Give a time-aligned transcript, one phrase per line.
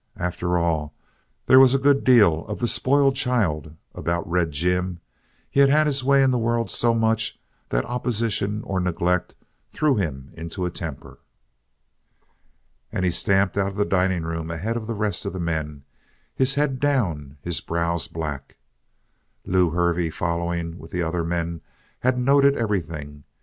[0.17, 0.95] After all,
[1.45, 4.99] there was a good deal of the spoiled child about Red Jim.
[5.47, 7.39] He had had his way in the world so much
[7.69, 9.35] that opposition or neglect
[9.69, 11.19] threw him into a temper.
[12.91, 15.83] And he stamped out of the dining room ahead of the rest of the men,
[16.33, 18.57] his head down, his brows black.
[19.45, 21.61] Lew Hervey, following with the other men,
[21.99, 23.23] had noted everything.